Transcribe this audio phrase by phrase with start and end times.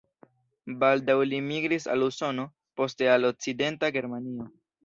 [0.83, 2.47] Baldaŭ li migris al Usono,
[2.81, 4.53] poste al Okcidenta Germanio.